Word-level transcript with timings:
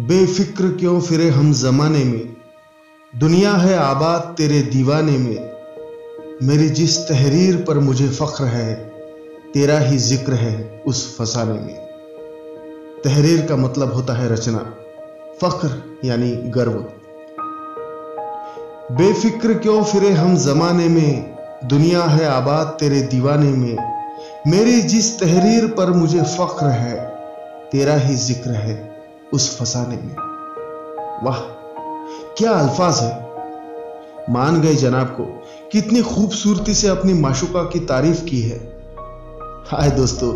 बेफिक्र 0.00 0.68
क्यों 0.68 1.00
फिरे 1.00 1.28
हम 1.28 1.52
जमाने 1.52 2.04
में? 2.04 2.36
दुनिया 3.18 3.52
है 3.52 3.76
आबाद 3.76 4.34
तेरे 4.38 4.62
दीवाने 4.62 5.18
में। 5.18 5.52
मेरी 6.42 6.68
जिस 6.68 6.98
तहरीर 6.98 7.56
पर 7.56 7.78
मुझे 7.78 8.08
फख्र 8.08 8.44
है, 8.44 8.74
तेरा 9.54 9.78
ही 9.78 9.98
ज़िक्र 9.98 10.32
है 10.32 10.82
उस 10.86 11.18
फसाने 11.18 11.52
में। 11.52 11.74
तहरीर 13.04 13.46
का 13.46 13.56
मतलब 13.56 13.92
होता 13.92 14.12
है 14.12 14.32
रचना। 14.32 14.76
फख्र 15.42 15.98
यानी 16.04 16.30
गर्व। 16.30 16.72
बेफिक्र 18.92 19.54
क्यों 19.54 19.84
फिरे 19.84 20.10
हम 20.10 20.36
जमाने 20.36 20.88
में? 20.88 21.36
दुनिया 21.64 22.04
है 22.04 22.26
आबाद 22.26 22.66
तेरे 22.66 23.00
दीवाने 23.00 23.50
में। 23.50 23.76
मेरी 24.46 24.82
जिस 24.82 25.20
तहरीर 25.20 25.66
पर 25.66 25.90
मुझे 25.90 26.22
फख्र 26.22 26.66
है, 26.66 27.06
तेरा 27.72 27.96
ही 27.96 28.14
ज़िक्र 28.14 28.50
है 28.50 28.94
उस 29.34 29.58
फसाने 29.58 29.96
में। 29.96 30.16
वाह, 31.24 31.38
क्या 32.38 32.52
अल्फाज 32.52 32.98
है? 32.98 33.12
मान 34.30 34.60
गए 34.60 34.74
जनाब 34.74 35.06
को, 35.06 35.24
कितनी 35.72 36.02
खूबसूरती 36.02 36.74
से 36.74 36.88
अपनी 36.88 37.14
माशुका 37.14 37.62
की 37.62 37.80
तारीफ़ 37.80 38.24
की 38.24 38.40
है। 38.40 38.58
हाय 39.66 39.90
दोस्तों, 39.90 40.32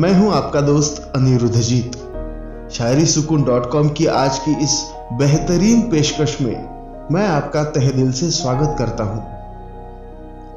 मैं 0.00 0.12
हूँ 0.14 0.32
आपका 0.32 0.60
दोस्त 0.60 1.12
अनिरुद्धजीत 1.16 1.96
शायरी 2.72 3.06
सुकून 3.06 3.44
डॉट 3.44 3.70
कॉम 3.70 3.88
की 3.88 4.06
आज 4.06 4.38
की 4.38 4.52
इस 4.64 4.80
बेहतरीन 5.12 5.80
पेशकश 5.90 6.40
में 6.40 7.08
मैं 7.12 7.26
आपका 7.28 7.64
तहे 7.64 7.92
दिल 7.92 8.12
से 8.12 8.30
स्वागत 8.30 8.76
करता 8.78 9.04
हूँ। 9.04 9.22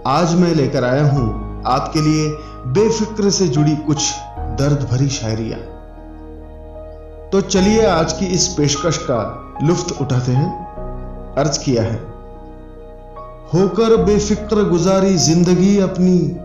आज 0.08 0.36
मैं 0.36 0.54
लेकर 0.56 0.84
आया 0.84 1.08
हूँ 1.10 1.64
आपके 1.66 2.02
लिए 2.02 2.30
बेफिक्र 2.74 3.30
से 3.30 3.48
जुड़ी 3.48 3.76
कुछ 3.76 4.12
दर्द 4.60 4.88
भरी 4.92 5.10
शायरियाँ। 5.10 5.60
तो 7.34 7.42
चलिए 7.42 7.86
आज 7.86 8.14
की 8.14 8.26
इस 8.26 8.48
पेशकश 8.48 8.98
का 8.98 9.58
लुफ्त 9.64 10.02
उठाते 10.02 10.32
हैं। 10.32 11.36
अर्ज़ 11.36 11.60
किया 11.60 11.84
है। 11.84 11.96
होकर 13.54 14.04
बेफिक्र 14.04 14.70
गुजारी 14.70 15.18
ज़िंदगी 15.18 15.80
अपनी, 15.80 16.38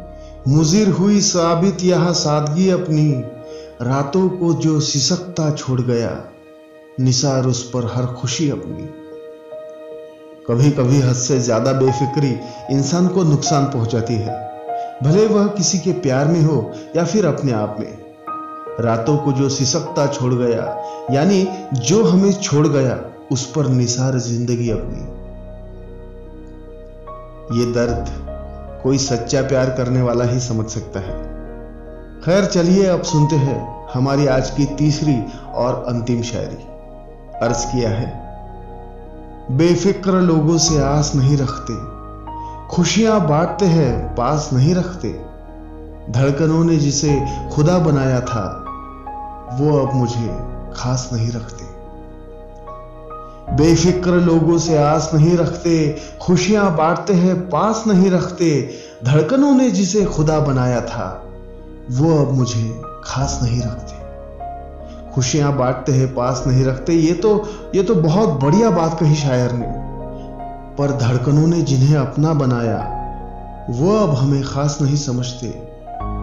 मुजिर 0.49 0.89
हुई 0.89 1.21
साबित 1.21 1.77
यहाँ 1.83 2.13
सादगी 2.13 2.71
अपनी, 2.71 3.13
रातों 3.83 4.29
को 4.29 4.55
जो 4.55 4.81
सिसकता 4.81 5.51
छोड़ 5.51 5.81
गया, 5.81 6.25
निसार 7.01 7.47
उस 7.47 7.71
पर 7.71 7.93
हर 7.95 8.07
खुशी 8.07 8.51
अपनी। 8.51 8.89
कभी 10.49 10.71
कभी 10.71 11.01
हद 11.01 11.15
से 11.15 11.41
ज़्यादा 11.41 11.73
बेफिक्री 11.73 12.39
इंसान 12.77 13.09
को 13.09 13.23
नुकसान 13.23 13.65
पहुंचाती 13.65 14.15
है। 14.15 14.53
भले 15.03 15.27
वह 15.27 15.47
किसी 15.47 15.79
के 15.79 15.93
प्यार 15.93 16.29
में 16.29 16.43
हो 16.43 16.73
या 16.97 17.05
फिर 17.05 17.27
अपने 17.27 17.53
आप 17.53 17.77
में। 17.81 18.08
रातों 18.81 19.17
को 19.17 19.33
जो 19.33 19.49
सिसकता 19.49 20.07
छोड़ 20.07 20.35
गया, 20.35 20.65
यानी 21.11 21.47
जो 21.75 22.03
हमें 22.05 22.33
छोड़ 22.33 22.67
गया, 22.67 22.99
उस 23.33 23.45
पर 23.53 23.69
निसार 23.69 24.19
ज़िंदगी 24.19 24.71
अपनी। 24.71 25.01
ये 27.59 27.73
दर्द 27.73 28.11
कोई 28.83 28.99
सच्चा 28.99 29.43
प्यार 29.43 29.71
करने 29.71 30.03
वाला 30.03 30.25
ही 30.25 30.41
समझ 30.41 30.67
सकता 30.67 31.01
है। 31.01 31.17
खैर, 32.23 32.45
चलिए 32.45 32.87
अब 32.87 33.03
सुनते 33.03 33.37
हैं 33.37 33.87
हमारी 33.95 34.27
आज 34.27 34.51
की 34.51 34.65
तीसरी 34.77 35.17
और 35.55 35.85
अंतिम 35.89 36.23
शायरी। 36.23 36.65
अर्ज़ 37.43 37.67
किया 37.67 37.91
है, 37.91 38.07
बेफिक्र 39.51 40.21
लोगों 40.21 40.59
से 40.59 40.81
आस 40.83 41.13
नहीं 41.15 41.37
रखते। 41.37 41.75
खुशियाँ 42.69 43.21
बांटते 43.29 43.67
हैं, 43.67 44.15
पास 44.15 44.49
नहीं 44.53 44.75
रखते। 44.75 45.09
धड़कनों 46.11 46.65
ने 46.65 46.77
जिसे 46.77 47.21
खुदा 47.53 47.79
बनाया 47.79 48.21
था 48.21 48.65
वो 49.53 49.79
अब 49.79 49.95
मुझे 49.95 50.39
खास 50.75 51.11
नहीं 51.13 51.33
रखते। 51.33 51.67
बेफिक्र 53.57 54.11
लोगों 54.11 54.59
से 54.59 54.77
आस 54.79 55.11
नहीं 55.15 55.37
रखते, 55.37 55.97
खुशियाँ 56.23 56.77
बांटते 56.77 57.13
हैं, 57.13 57.51
पास 57.51 57.85
नहीं 57.87 58.11
रखते, 58.11 58.71
धड़कनों 59.05 59.55
ने 59.55 59.71
जिसे 59.71 60.05
खुदा 60.05 60.41
बनाया 60.41 60.81
था, 60.81 61.25
वो 61.91 62.19
अब 62.19 62.33
मुझे 62.33 62.83
खास 63.05 63.41
नहीं 63.43 63.63
रखते। 63.63 63.97
खुशियाँ 65.11 65.57
बांटते 65.57 65.93
हैं, 65.93 66.15
पास 66.15 66.45
नहीं 66.47 66.65
रखते, 66.65 66.93
ये 66.93 67.13
तो 67.13 67.49
ये 67.75 67.83
तो 67.83 67.95
बहुत 67.95 68.29
बढ़िया 68.29 68.71
बात 68.71 69.01
कही 69.01 69.15
शायर 69.15 69.53
ने। 69.53 69.67
पर 70.79 70.93
धड़कनों 70.93 71.47
ने 71.47 71.63
जिन्हें 71.63 71.97
अपना 71.97 72.33
बनाया, 72.35 72.79
वो 73.71 73.97
अब 73.97 74.15
हमें 74.15 74.43
खास 74.43 74.79
नहीं 74.83 74.97
समझते, 74.97 75.47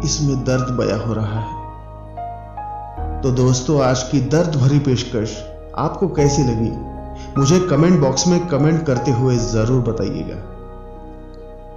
इसमें 0.07 0.43
दर्द 0.43 0.69
बया 0.69 0.97
हो 0.97 1.13
रहा 1.13 1.39
है। 1.39 1.64
तो 3.25 3.31
दोस्तों, 3.31 3.81
आज 3.81 4.03
की 4.03 4.19
दर्द 4.21 4.55
भरी 4.55 4.79
पेशकश 4.79 5.31
आपको 5.75 6.07
कैसी 6.07 6.41
लगी? 6.43 6.69
मुझे 7.37 7.59
कमेंट 7.59 7.99
बॉक्स 7.99 8.27
में 8.27 8.47
कमेंट 8.47 8.85
करते 8.85 9.11
हुए 9.11 9.37
ज़रूर 9.37 9.81
बताइएगा। 9.81 10.35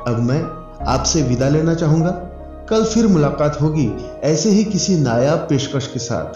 अब 0.06 0.18
मैं 0.18 0.40
आपसे 0.86 1.22
विदा 1.22 1.48
लेना 1.48 1.74
चाहूँगा। 1.74 2.10
कल 2.70 2.84
फिर 2.84 3.06
मुलाकात 3.06 3.60
होगी 3.62 3.90
ऐसे 4.24 4.50
ही 4.50 4.64
किसी 4.64 4.96
नायाब 4.96 5.38
पेशकश 5.38 5.86
के 5.86 5.98
साथ। 5.98 6.34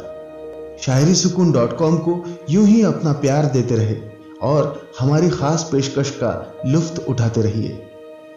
शायरी 0.83 1.15
सुकून 1.15 1.53
डॉट 1.53 1.77
कॉम 1.77 1.97
को 1.97 2.25
यूँ 2.50 2.67
ही 2.67 2.83
अपना 2.83 3.12
प्यार 3.12 3.47
देते 3.47 3.77
रहे 3.77 3.97
और 4.43 4.83
हमारी 5.00 5.31
खास 5.31 5.69
पेशकश 5.73 6.11
का 6.11 6.55
लुफ्त 6.67 7.05
उठाते 7.09 7.43
रहिए। 7.43 7.83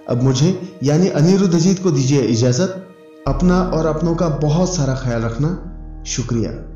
अब 0.09 0.23
मुझे, 0.23 0.69
यानी 0.83 1.07
अनिरुद्ध 1.07 1.55
अजीत 1.55 1.83
को 1.83 1.91
दीजिए 1.91 2.21
इजाज़त। 2.21 2.87
अपना 3.27 3.61
और 3.61 3.85
अपनों 3.85 4.15
का 4.15 4.27
बहुत 4.27 4.75
सारा 4.75 4.95
ख्याल 4.95 5.21
रखना। 5.21 5.71
शुक्रिया। 6.05 6.74